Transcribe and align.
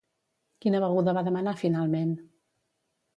Quina 0.63 0.79
beguda 0.83 1.13
va 1.17 1.23
demanar 1.27 1.53
finalment? 1.59 2.15